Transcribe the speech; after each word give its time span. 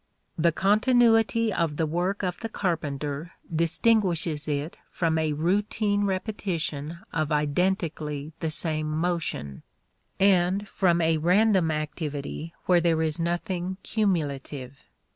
The 0.35 0.51
continuity 0.51 1.53
of 1.53 1.77
the 1.77 1.85
work 1.85 2.23
of 2.23 2.39
the 2.39 2.49
carpenter 2.49 3.33
distinguishes 3.55 4.47
it 4.47 4.75
from 4.89 5.19
a 5.19 5.33
routine 5.33 6.05
repetition 6.05 6.97
of 7.13 7.31
identically 7.31 8.33
the 8.39 8.49
same 8.49 8.89
motion, 8.89 9.61
and 10.19 10.67
from 10.67 11.01
a 11.01 11.17
random 11.19 11.69
activity 11.69 12.51
where 12.65 12.81
there 12.81 13.03
is 13.03 13.19
nothing 13.19 13.77
cumulative. 13.83 14.77